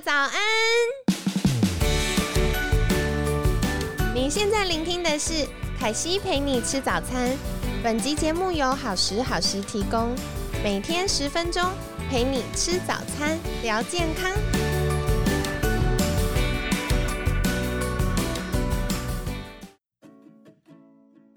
[0.00, 0.32] 早安！
[4.14, 5.46] 你现在聆听的是
[5.78, 7.34] 凯西陪你吃早餐。
[7.82, 10.14] 本集节目由好时好食提供，
[10.62, 11.62] 每天十分钟
[12.10, 14.30] 陪你吃早餐，聊健康。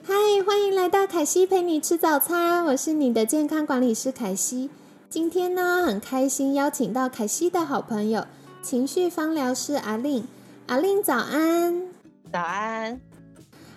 [0.03, 0.13] 嗨，
[0.45, 4.69] 欢迎来到凯西陪你吃早餐，我是你的健康管理师凯西。
[5.09, 8.27] 今天呢，很开心邀请到凯西的好朋友
[8.61, 10.25] 情绪方疗师阿令。
[10.67, 11.87] 阿令早安，
[12.31, 12.99] 早安。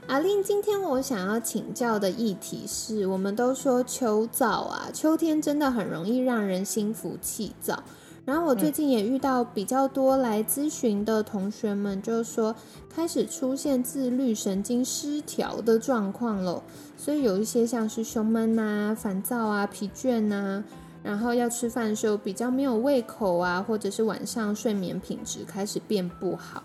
[0.09, 7.83] 阿令，今天我想要请教的议题是，我们都说秋燥啊，秋天真的很容易让人心浮气躁。
[8.25, 12.55] 然后我最近也遇到比较多来咨询的同学们，就说
[12.95, 16.63] 开始出现自律神经失调的状况了，
[16.97, 20.63] 所以有一些像是胸闷啊、烦躁啊、疲倦啊，
[21.03, 26.63] 然后要吃饭的时候比较没有胃口啊，或者是晚上睡眠品质开始变不好。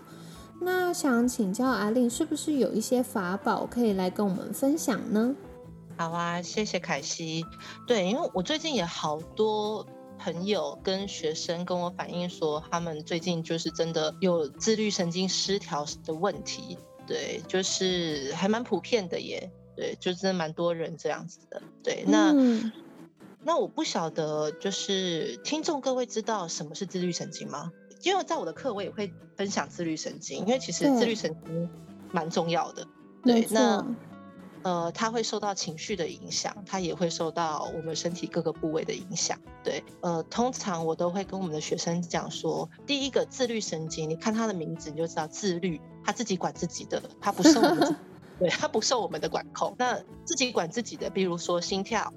[0.60, 5.34] 那想请教阿令，是不是有一些法宝可以来跟我们分享呢？
[5.96, 7.44] 好啊，谢谢凯西。
[7.86, 9.86] 对，因为我最近也好多。
[10.20, 16.76] 朋友跟学生跟我反映说，他们最近就是真的有自律神经失调的问题，
[17.06, 22.34] 对，就是还蛮普遍的耶，对，就真的蛮多人这样子的，对，那
[23.42, 27.70] 那我不晓得，就是听众各位知道什么是自律神经吗？
[28.02, 31.68] 因为在我的课我也会分享自律神经，因为其实自律神经
[32.12, 32.86] 蛮重要的，
[33.22, 33.84] 对，那。
[34.64, 39.38] 呃，它会受到情绪的影响，它也会受到我们身体各个部位的影响。
[39.62, 47.96] 对，呃，通常我都会跟我们的学生讲说，第一个自律神经，你看它的名字你就知道自律，它自己管自己的，它不受我们，
[48.40, 49.72] 对，它不受我们的管控。
[49.78, 52.12] 那自己管自己的，比如说心跳，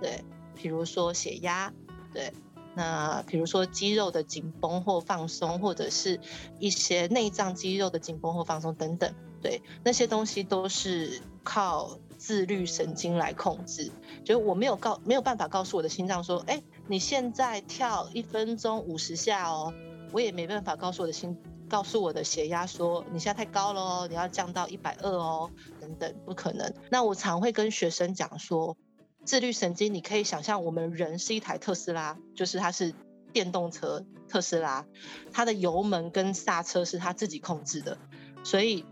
[0.00, 1.72] 对，比如说血压，
[2.12, 2.32] 对，
[2.74, 6.18] 那比如说肌肉的紧绷或放松，或者是
[6.58, 9.12] 一些内脏肌肉的紧绷或放松等等。
[9.40, 13.90] 对，那些东西都是靠自律神经来控制。
[14.24, 19.74] 就我没有告没有办法告诉我的心脏说，哎，你现在跳一分钟五十下哦。
[20.12, 21.36] 我也没办法告诉我的心，
[21.68, 25.50] 告诉我的血压说，你现在太高了哦，你要降到一百二哦，
[25.80, 26.72] 等等，不可能。
[26.90, 28.76] 那我常会跟学生讲说，
[29.24, 32.94] 自律神经，你可以想象我们人是一台特斯拉，就是它是
[33.32, 34.86] 电动车特斯拉，
[35.32, 37.98] 它的油门跟刹车是它自己控制的，
[38.44, 38.84] 所以。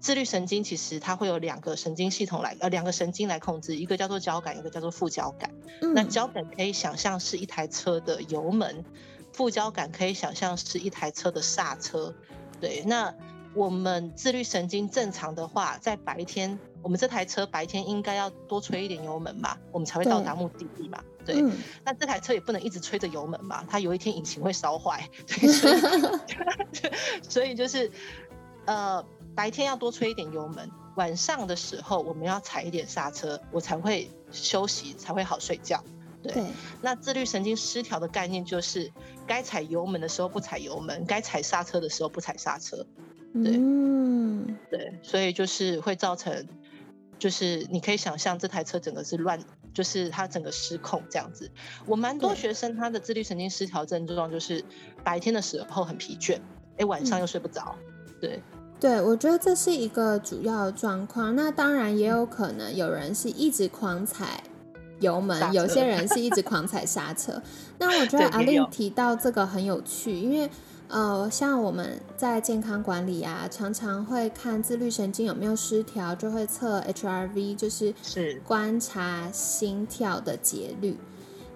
[0.00, 5.48] 自律神经其实它会有两个神经系统来，呃，两个神经来控制，一个叫做交感，一个叫做副交感。
[5.94, 8.84] 那交感可以想象是一台车的油门，
[9.32, 12.12] 副交感可以想象是一台车的刹车。
[12.60, 13.14] 对，那
[13.54, 21.02] 我们自律神经正常的话，在白天，我们这台车白天应该要多吹一点油门嘛，我们才会到达目的地嘛。
[21.24, 21.44] 对，
[21.84, 25.08] 那这台车也不能一直吹着油门嘛，它有一天引擎会烧坏。
[25.26, 25.80] 对，所以，
[27.28, 27.90] 所以就是，
[28.66, 29.04] 呃。
[29.34, 35.82] 白天要多吹一点油门，晚上的时候我们要踩一点刹车，我才会休息，才会好睡觉。
[36.22, 36.34] 对，
[36.82, 38.92] 那自律神经失调的概念就是，
[39.26, 42.84] 该踩油门的时候不踩油门，该踩刹车的时候不踩刹车。
[43.32, 46.46] 对，嗯，对，所以就是会造成，
[47.18, 49.40] 就是你可以想象这台车整个是乱，
[49.72, 51.50] 就是它整个失控这样子。
[51.86, 54.64] 我蛮多学生他的自律神经失调症状就是
[55.02, 56.38] 白天的时候很疲倦，
[56.78, 57.74] 哎，晚上又睡不着。
[58.20, 58.42] 对。
[58.80, 61.36] 对，我觉得这是一个主要的状况。
[61.36, 64.42] 那当然也有可能有人是一直狂踩
[64.98, 67.40] 油门，有些人是一直狂踩刹车。
[67.78, 70.50] 那我觉 得阿令提到这个很有趣，因为
[70.92, 80.98] 呃，像我们在健康管理啊，常常会看自律神经有没有失调，就会测 HRV，就是是观察心跳的节律。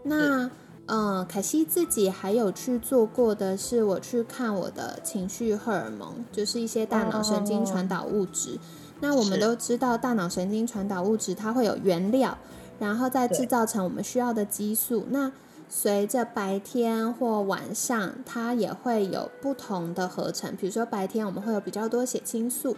[0.03, 0.51] 那
[0.87, 8.59] 嗯，凯西自己还有去做过的是，我去看我的情绪荷尔蒙，就是一些大脑神经传导物质。
[9.01, 12.39] 那我们都知道，大脑神经传导物质它会有原料，
[12.79, 15.05] 然后再制造成我们需要的激素。
[15.11, 15.31] 那
[15.69, 20.55] 随着白天或晚上，它也会有不同的合成。
[20.57, 22.77] 比如说白天我们会有比较多血清素，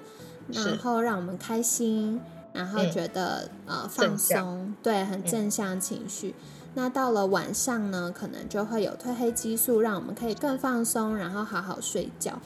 [0.49, 2.20] 然后让我们开心，
[2.52, 6.35] 然后觉得呃放松，对，很正向情绪。
[6.75, 12.38] 那到了晚上呢，可能就会有褪黑激素，让我们可以更放松，然后好好睡觉。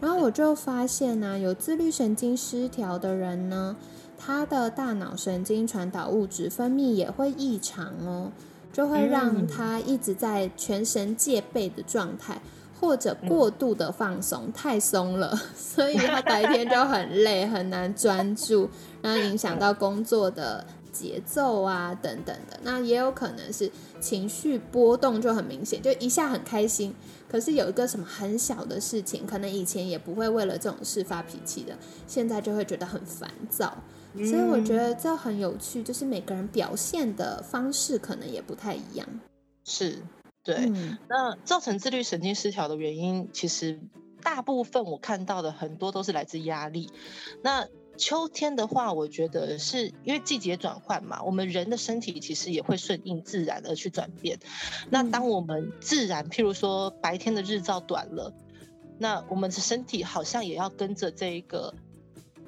[0.00, 3.76] 然后我就发现呢，有自律神经失调的人呢，
[4.16, 8.32] 他的大脑神经传导物质分泌也会异常哦，
[8.72, 12.40] 就会让他一直在全神戒备的状态，
[12.80, 18.70] 或者过度的放松，太松了， 所以他白天就很累，很难专注，
[19.02, 22.58] 然后影响到工作的节奏啊等等的。
[22.62, 23.70] 那也有可能是
[24.00, 26.94] 情绪波动就很明显，就一下很开心，
[27.28, 31.76] 可是有一个什么很小的事情，可能以前也不会为了这种事发脾气的，
[32.06, 33.76] 现在就会觉得很烦躁。
[34.16, 39.06] 所以我觉得这很有趣，就是每个人表现的方式可能也不太一样。
[39.64, 40.02] 是，
[40.42, 40.68] 对。
[41.08, 43.78] 那造成自律神经失调的原因，其实
[44.20, 46.90] 大部分我看到的很多都是来自压力。
[47.40, 54.40] 那秋天的话，我觉得是因为季节转换嘛，我们人的身体其实也会顺应自然而去转变。
[54.90, 58.34] 那当我们自然，譬如说白天的日照短了，
[58.98, 61.72] 那我们的身体好像也要跟着这一个，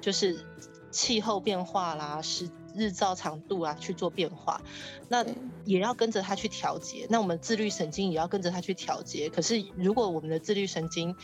[0.01, 0.45] 就是。
[0.93, 4.61] 气候变化啦，是日照长度啊去做变化，
[5.09, 5.25] 那
[5.65, 7.05] 也要跟着它去调节。
[7.09, 9.29] 那我们自律神经也要跟着它去调节。
[9.29, 11.15] 可是如果我们的自律神经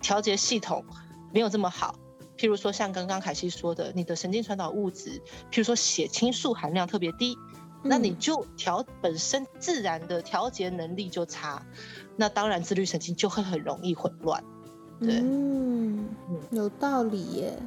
[0.00, 0.84] 调节系统
[1.32, 1.94] 没有这么好，
[2.36, 5.20] 譬如说像刚刚凯西说的，你的神经传导物质，
[5.50, 7.36] 譬如说血清素含量特别低，
[7.82, 11.64] 那你就调本身自然的调节能力就差，
[12.16, 14.42] 那当然自律神经就会很容易混乱。
[15.00, 16.08] 对，嗯，
[16.50, 17.58] 有道理耶。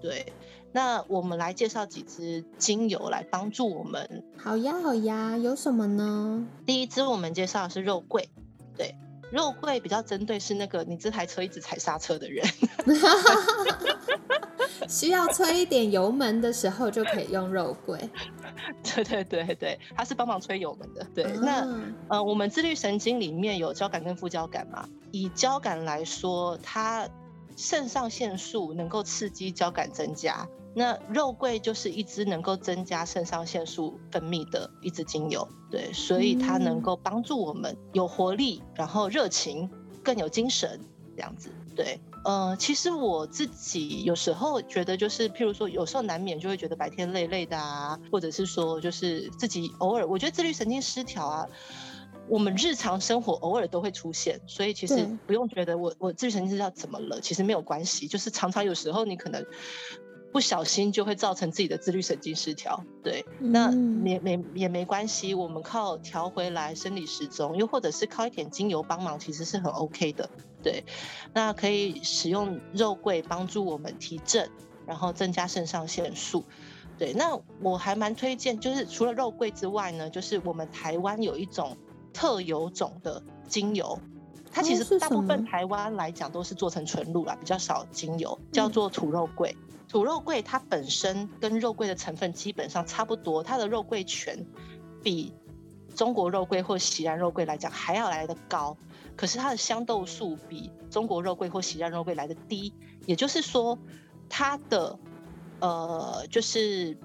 [0.00, 0.32] 对。
[0.74, 4.24] 那我们来介绍几支精油来帮助我们。
[4.36, 6.44] 好呀，好呀，有什么呢？
[6.66, 8.28] 第一支我们介绍的是肉桂，
[8.76, 8.92] 对，
[9.30, 12.44] 肉桂比较针对是那个你这台车一直踩刹车的人
[14.88, 18.10] 需要吹一点油门的时候就可以用肉桂。
[18.82, 21.06] 对对对对，它是帮忙吹油门的。
[21.14, 21.64] 对，那
[22.08, 24.88] 呃，我们自律神经里面有交感跟副交感嘛？
[25.12, 27.08] 以交感来说，它
[27.56, 30.44] 肾上腺素能够刺激交感增加。
[30.76, 39.70] 那肉桂就是一支能够增加肾上腺素分泌的一支精油，对，所以它能够帮助我们有活力，然后热情，
[40.02, 40.80] 更有精神
[41.16, 41.48] 这样子。
[41.76, 51.46] 对，呃，其实我自己有时候觉得，就是譬如说，有时候难免就会觉得白天累累的啊，或者是说，就是自己偶尔，我觉得自律神经失调啊，
[52.28, 59.44] 我们日常生活偶尔都会出现，所以其实不用觉得我我自律神经失调怎么了，其实没有关系，就是常常有时候你可能。
[60.34, 63.70] 不小心就会造成自己的自律神经失调，对，那
[64.04, 70.28] 也没也没关系，我们靠调回来生理时钟，又或者是靠一点精油帮忙，其实是很 OK 的，
[70.60, 70.84] 对。
[71.32, 74.50] 那可以使用肉桂帮助我们提振，
[74.84, 76.44] 然后增加肾上腺素，
[76.98, 77.12] 对。
[77.12, 81.76] 那我还蛮推荐，就是除了肉桂之外呢，就是我们台湾有一种
[82.12, 83.96] 特有种的精油，
[84.50, 89.56] 它其实大部分台湾来讲都是做成纯露啦，比较少精油，叫做土肉桂。
[89.94, 94.44] 土肉桂它本身跟肉桂的成分基本上差不多，它的肉桂醛
[95.04, 95.32] 比
[95.94, 98.76] 中国肉桂或喜然肉桂来讲还要来的高，
[99.14, 102.74] 可是它的香豆素比中国肉桂或喜然肉桂来的低，
[103.06, 103.78] 也就是说
[104.28, 104.98] 它的
[105.60, 106.98] 呃就是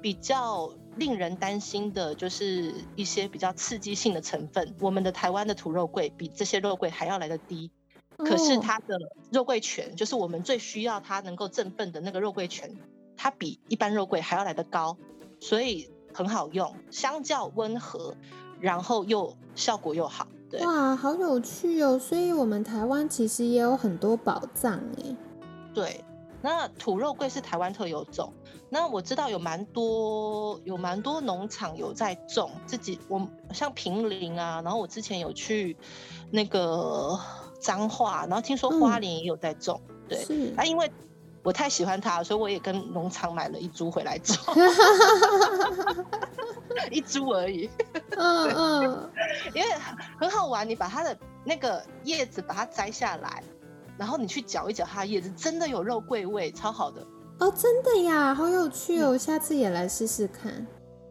[0.00, 7.72] 比较令人担心的，就是一些比较刺激性的成分，我们的台湾的土肉桂比这些肉桂还要来的低。
[8.16, 8.98] 可是它的
[9.32, 12.70] 肉桂醛，就是我们最需要它能够振奋的那个肉桂醛，
[13.16, 14.96] 它比一般肉桂还要来得高，
[15.40, 18.14] 所以很好用，相较温和，
[18.60, 20.28] 然后又效果又好。
[20.48, 21.98] 对，哇，好有趣哦！
[21.98, 25.16] 所以我们台湾其实也有很多宝藏哎。
[25.74, 26.04] 对，
[26.40, 28.32] 那土肉桂是台湾特有种，
[28.70, 35.76] 那我知道有蛮多有蛮多农场有在种，自己我像平林啊，然后我之前有去
[36.30, 37.18] 那个。
[37.64, 40.22] 脏话，然后听说花莲也有在种，对，
[40.54, 40.90] 啊，因为
[41.42, 44.36] 我太喜欢它，所以我也跟农场买了一株回来种，
[46.92, 47.70] 一株而已。
[48.10, 49.10] 嗯嗯，
[49.54, 49.68] 因为
[50.20, 53.42] 很好玩，你把它的那个叶子把它摘下来，
[53.96, 57.00] 然后你去嚼一嚼它的叶子，真的有肉桂味，超好的。
[57.40, 60.66] 哦，真的呀，好有趣哦，下次也来试试看。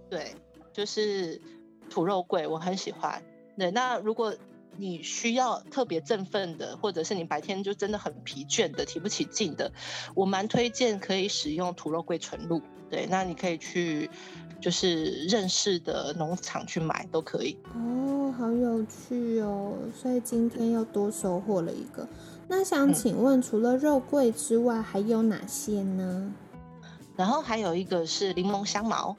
[0.07, 0.35] 对，
[0.71, 1.41] 就是
[1.89, 3.19] 土肉桂，我很喜欢。
[3.57, 4.31] 对，那如果。
[4.77, 9.71] 你需要特别振奋的，或者是你白天就真的很疲倦的、提不起劲的，
[10.15, 12.61] 我蛮推荐可以使用土肉桂纯露。
[12.89, 14.09] 对，那你可以去
[14.61, 17.57] 就是认识的农场去买都可以。
[17.73, 19.73] 哦，好有趣哦！
[19.95, 22.07] 所以今天又多收获了一个。
[22.47, 26.31] 那想请问，除了肉桂之外，还有哪些呢？
[27.15, 29.15] 然后还有一个是柠檬香茅。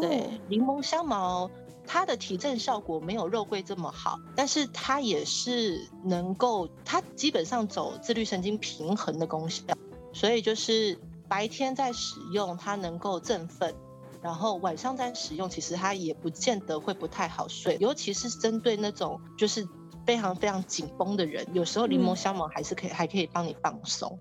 [0.00, 1.50] 对，柠檬香茅。
[1.92, 9.64] 它的提振效果没有肉桂这么好，但是它也是能够，它基本上走自律神经平衡的功效，
[10.12, 10.96] 所以就是
[11.28, 13.74] 白天在使用它能够振奋，
[14.22, 19.66] 然后晚上在使用，其实它也不见得会不太好睡，尤其是针对那种就是
[20.06, 24.16] 非常非常紧绷的人，有时候柠檬香茅还是可以，还可以帮你放松。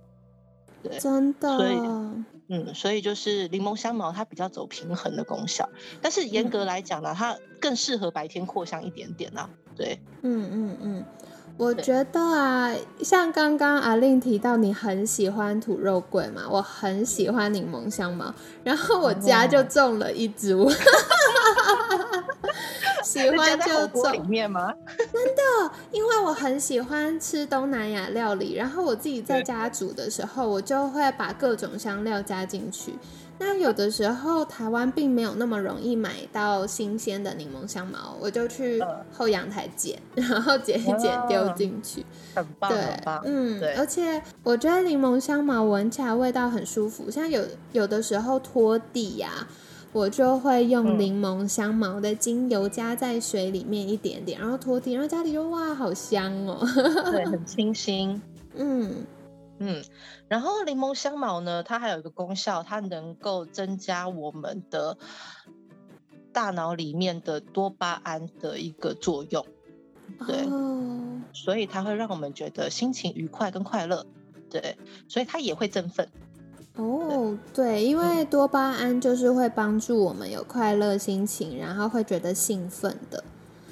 [0.81, 1.55] 对，真的。
[1.55, 1.77] 所以
[2.50, 5.70] 嗯，所以就是柠檬香茅它比较走平衡的功效，
[6.01, 9.50] 但是严格来讲呢，它更适合白天扩香一点点啊。
[9.75, 11.06] 对，嗯嗯嗯。
[11.58, 20.70] 我觉得啊，像刚刚阿令提到你很喜欢土肉桂嘛，我很喜欢柠檬香茅，然后我家就种了一株，
[23.19, 24.73] 喜欢就走里面吗？
[24.97, 32.93] 真的，因为我很喜欢吃东南亚料理，然后我自己在家煮的时候，我就会把各种香料加进去。
[33.41, 38.83] 那有的时候台湾并没有那么容易买到新鲜的柠檬香茅，我就去
[39.13, 42.81] 后阳台捡，然后捡一捡丢进去，很棒，对，
[43.23, 49.47] 嗯，而且我觉得柠檬香茅闻起来味道很舒服，像有有的时候拖地呀，
[49.91, 56.60] 我就会用柠檬香茅的精油加在水里面一点点，然后拖地，然后家里就哇好香哦，
[57.12, 58.22] 对，很清新，
[58.55, 59.05] 嗯。
[59.62, 59.84] 嗯，
[60.29, 64.98] 然后柠檬香茅呢，它还有一个功效，它能够增加我们的
[66.31, 69.46] 大脑里面的多巴胺的一个作用，
[70.25, 70.48] 对，
[71.34, 74.05] 所以它会让我们觉得心情愉快跟快乐，
[74.50, 74.77] 对，
[75.10, 76.08] 所以它也会振奋。
[76.79, 83.24] 哦，对，因为多巴胺就是会帮助我们有快乐心情，然后会觉得兴奋的，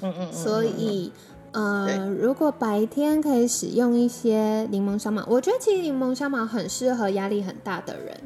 [0.02, 1.12] 嗯嗯，所以。
[1.50, 8.20] 呃，如果白天可以使用一些柠檬香茅，我觉得其实柠檬香茅很适合压力很大的人。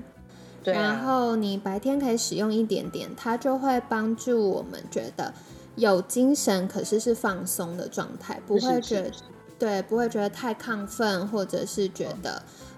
[0.64, 0.74] 对。
[0.74, 5.32] 然后你白天可以使用一点点，它就会帮助我们觉得
[5.76, 9.12] 有精神，可是是放松的状态，不会觉得
[9.56, 12.71] 对，不会觉得太亢奋，或者是觉得嗯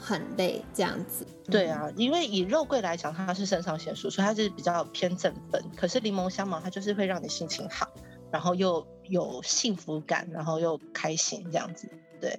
[0.00, 1.26] 很累这样子。
[1.50, 5.62] 对啊，因为以肉桂来讲，它是肾上腺素，所以它是比较偏振奋。
[5.76, 7.88] 可是柠檬香茅它就是会让你心情好。
[8.30, 11.88] 然后又有幸福感，然后又开心，这样子，
[12.20, 12.38] 对，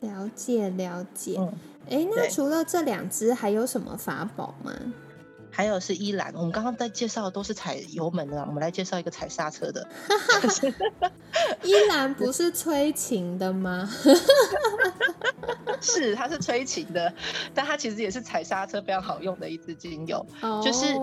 [0.00, 1.36] 了解了解。
[1.38, 1.52] 嗯，
[1.90, 4.72] 哎，那除了这两支，还有什么法宝吗？
[5.58, 9.84] 还有是依兰，我们刚刚在介绍的都是踩油门的，我们来介绍一个踩刹车的。
[11.64, 13.90] 依兰不是催情的吗？
[15.82, 17.12] 是，它是催情的，
[17.52, 20.24] 但它其实也是踩刹车非常好用的一支精油，
[20.62, 20.94] 就是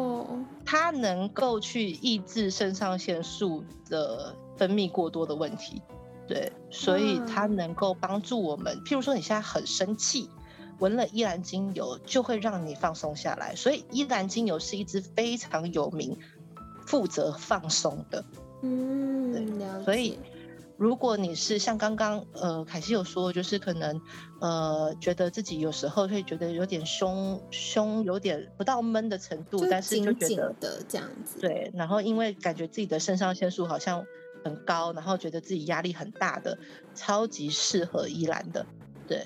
[0.63, 5.81] 它能够去抑制肾上腺素的分泌过多的问题。
[6.29, 10.29] 对，所以它能够帮助我们，譬如说你现在很生气。
[10.79, 16.17] 闻了依兰精油就会让你放松下来，所以依兰精油是一支非常有名、
[16.85, 18.23] 负责放松的。
[18.61, 19.83] 嗯，对。
[19.83, 20.19] 所以
[20.77, 24.01] 如果你是像刚刚呃凯西有说，就是可能
[24.41, 31.39] 呃觉得自己有时候会觉得有点胸胸有点不到闷的程度，但是就觉得的这样子。
[31.39, 34.05] 对，然后因为感觉自己的肾上腺素好像
[34.43, 36.57] 很高，然后觉得自己压力很大的，
[36.93, 38.65] 超级适合依兰的。
[39.07, 39.25] 对。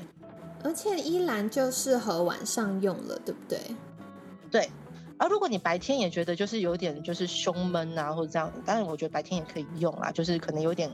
[0.63, 3.59] 而且依兰就适合晚上用了，对不对？
[4.51, 4.69] 对。
[5.17, 10.89] 而如果你白天也觉得就是有点就是胸闷啊，或者这样，当然我觉得白天也可以用啊，就是可能有点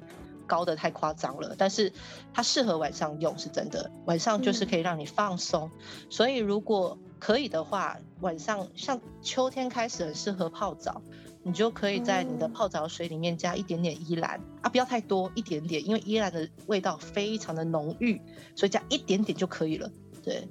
[0.47, 1.53] 高的太夸张了。
[1.55, 1.93] 但是
[2.33, 5.69] 它适合晚上用是真的，晚上就是可以让你放松。
[6.09, 11.03] 所以如果可以的话，晚上像秋天开始很适合泡澡。
[11.47, 18.19] 你就可以在你的泡澡水里面加一点点依兰啊，不要太多，一点点，因为依兰的味道非常的浓郁，
[18.55, 19.87] 所以加一点点就可以了。
[20.23, 20.49] 对，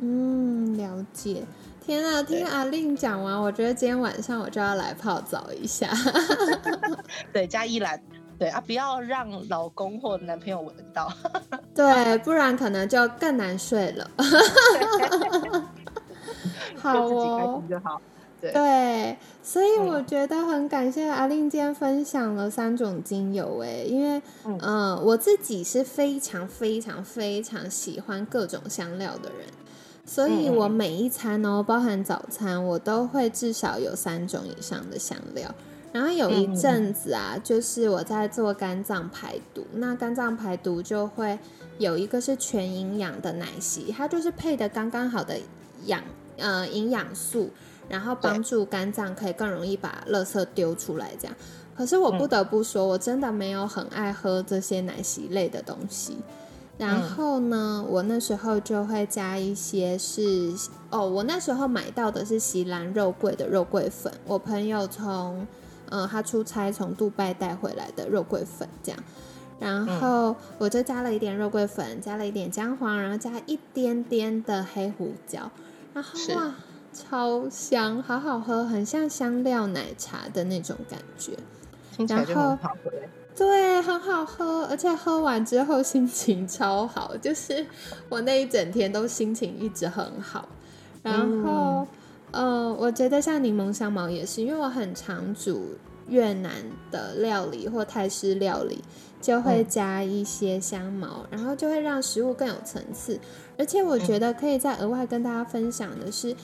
[0.00, 1.44] 嗯，了解。
[1.80, 5.88] 天啊，听阿令讲完，我觉得今天晚上我就要来泡澡一下。
[7.32, 8.02] 对，加依兰，
[8.36, 11.08] 对啊，不要让老公或男朋友闻到。
[11.72, 14.10] 对，不然可能就更难睡了。
[16.82, 18.02] 好哦，就好。
[18.40, 29.48] 对，所以我觉得很感谢阿令今天分享了三种精油，诶，因为嗯，我自己是非常非常非常喜欢各种香料的人，
[30.04, 35.52] 所以我每一餐哦，包含早餐，我都会至少有三种以上的香料。
[35.92, 41.38] 然后有一阵子啊，就是我在做肝脏排毒，那肝脏排毒就会
[41.78, 45.38] 有一个是全营养的奶昔，它就是配的刚刚好的
[45.86, 46.02] 养
[46.36, 47.50] 呃营养素。
[47.88, 51.36] 然后帮助肝脏可以更容易把垃圾丢出来，这样。
[51.76, 56.16] 可是我不得不说，我真的没有很爱喝这些奶昔类的东西。
[56.78, 60.54] 然后呢，我那时候就会加一些是
[60.90, 65.46] 哦，我那时候买到的是席兰肉桂的肉桂粉，我朋友从
[65.88, 69.00] 呃他出差从杜拜带回来的肉桂粉，这样。
[69.58, 75.50] 然后我就加了一点肉桂粉，加了一点姜黄，然后加一点点的黑胡椒，
[75.94, 76.54] 然后哇。
[76.96, 81.32] 超香，好好喝，很像香料奶茶的那种感觉，
[81.94, 82.90] 听起来就很好喝。
[83.36, 87.66] 对，很好喝，而且喝完之后心情超好， 就是
[88.08, 90.48] 我那一整天都心情一直很好。
[91.02, 91.86] 然后，
[92.30, 95.76] 呃，我觉得像柠檬香茅也是，因为我很常煮
[96.08, 96.50] 越南
[96.90, 98.82] 的料理或泰式料理，
[99.20, 103.20] 就会加一些香茅，然后就会让食物更有层次。
[103.58, 106.36] 而且我觉得可以再额外跟大家分享的是，嗯，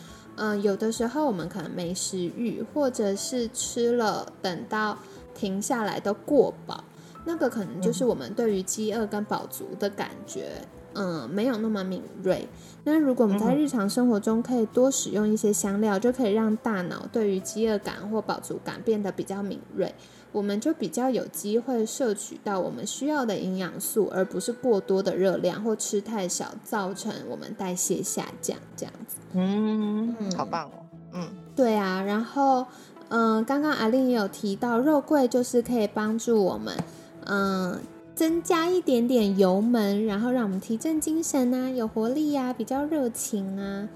[0.62, 4.98] 有的时候我们可能没食欲，或者是吃了等到
[5.34, 6.84] 停下来都过饱，
[7.24, 10.52] 那个可能就是我们对于饥饿跟饱足的感觉。
[10.94, 12.46] 嗯，没有那么敏锐。
[12.84, 19.94] 那如果我们在日常生活中可以多使用一些香料，就可以让大脑对于饥饿感或饱足感变得比较敏锐，
[20.32, 29.16] 我们就比较有机会摄取到我们需要的营养素，而不是过多的热量或吃太少，造成我们代谢下降这样子。
[29.34, 30.84] 嗯，好棒哦。
[31.12, 32.02] 嗯，对啊。
[32.02, 32.66] 然后，
[33.08, 36.76] 嗯，刚刚阿令也有提到，肉桂就是可以帮助我们，
[37.26, 37.78] 嗯。
[38.14, 43.88] 增加一点点油门，然后让我们提振精神啊，有活力呀，比较热情啊。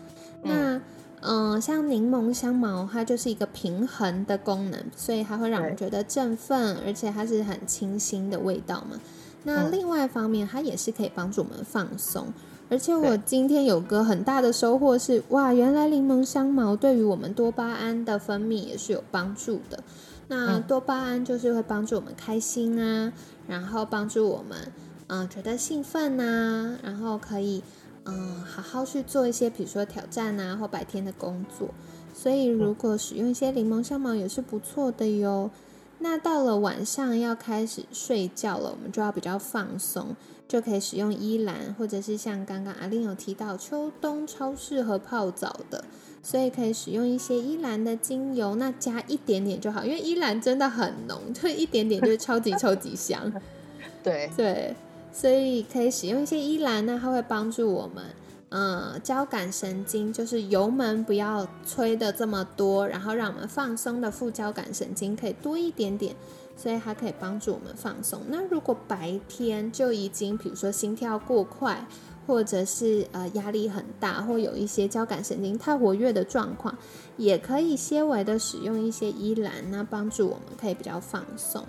[0.42, 0.80] 那
[1.20, 9.00] 嗯，像柠檬香茅，它就是一个平衡的功能，所以它会让我们觉得振奋，而且它是很清新的味道嘛。
[9.44, 12.32] 那另外一方面，它也是可以帮助我们放松。
[12.68, 19.82] 而且我今天有个很大的收获是，哇，原来柠檬香茅对于我们多巴胺的分泌也是有帮助的。
[20.28, 23.12] 那多巴胺就是会帮助我们开心啊。
[23.46, 24.72] 然后帮助我们，
[25.06, 27.62] 嗯，觉得兴奋呐，然后可以，
[28.06, 31.68] 嗯，好好去做一些，比如说挑战啊，或白天的工作。
[32.14, 35.50] 所以，如果使用一些柠檬香茅也是不错的哟。
[35.98, 40.14] 那到了晚上要开始睡觉了，我们就要比较放松，
[40.46, 45.84] 就可以使用依兰，或者是像刚刚阿玲有提到，秋冬超适合泡澡的，
[46.22, 53.32] 所以可以使用一些依兰的精油，那加一点点就好，因为依兰真的很浓，就一点点就超级超级香。
[54.04, 54.76] 对对，
[55.16, 58.04] 所以可以使用一些依兰，那它会帮助我们。
[58.50, 66.14] 嗯，交感神经就是油门不要吹的这么多，然后让我们放松的副交感神经可以多一点点，
[66.54, 68.20] 所以它可以帮助我们放松。
[68.28, 71.86] 那如果白天就已经，比如说心跳过快，
[72.26, 76.76] 或者是呃压力很大，或有一些交感神经太活跃的状况，
[77.16, 81.64] 也可以些微的使用一些依兰，那帮助我们可以比较放松。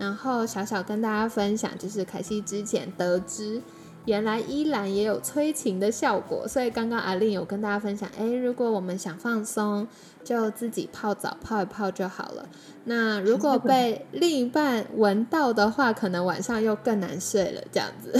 [0.00, 3.62] 然后小小跟大家分享，就是凯西之前得知。
[4.06, 9.86] 原来依兰也有催情的效果，所以刚刚阿令有跟大家分享，哎，如果我们想放松，
[10.24, 12.48] 就自己泡澡泡一泡就好了。
[12.84, 18.10] 那如果被另一半闻到的话，可能晚上又更难睡了，这样子。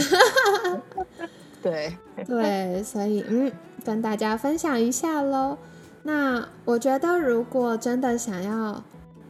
[1.63, 3.51] 对对，所以嗯，
[3.83, 5.57] 跟大家分享一下喽。
[6.03, 8.83] 那我觉得，如果真的想要，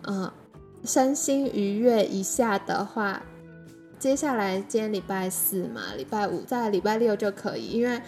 [0.03, 0.31] 呃，
[0.83, 3.21] 身心愉悦一下的话。
[3.99, 8.01] 接下来今天礼拜四嘛，礼拜五在礼拜六就可以，因为，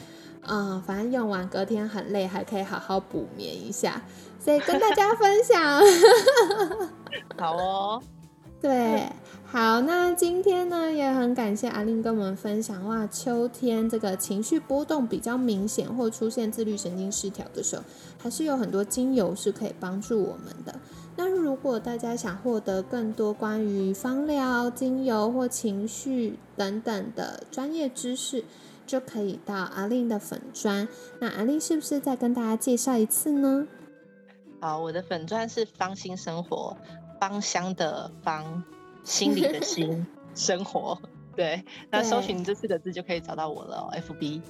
[0.47, 4.01] 嗯，反正用完隔天很累，还可以好好补眠一下，
[4.39, 5.79] 所以跟大家 分享。
[7.37, 8.03] 好哦，
[8.59, 9.07] 对，
[9.45, 17.83] 好，那今天呢也很感谢阿令跟我们分享哇，秋天这个情绪波动比较明显或出现自律神经失调的时候，
[18.17, 20.73] 还是有很多精油是可以帮助我们的。
[21.15, 28.43] 那如果大家想获得更多关于芳疗、精油或情绪等等的专业知识，
[28.87, 30.87] 就可以到阿令的粉砖。
[31.19, 33.67] 那阿令是不是再跟大家介绍一次呢？
[34.59, 36.75] 好，我的粉砖是芳心生活，
[37.19, 38.63] 芳香的芳，
[39.03, 40.97] 心里的心， 生活。
[41.35, 44.41] 对，那搜寻这四个字就可以找到我了，FB。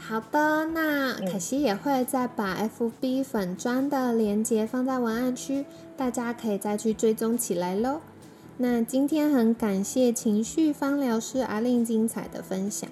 [0.00, 5.64] 好的，那凯西也会再把 FB 粉砖的链接放在文案区，
[5.96, 8.00] 大家可以再去追踪起来喽。
[8.56, 12.90] 那今天很感谢情绪方疗师阿令精彩的分享，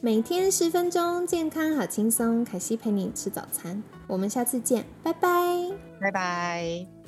[0.00, 6.99] 每天十分钟，健康好轻松，凯西陪你吃早餐，我们下次见，拜拜，拜拜。